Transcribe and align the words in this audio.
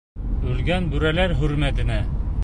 Үлгән 0.51 0.87
бүреләр 0.93 1.35
хөрмәтенә... 1.43 1.99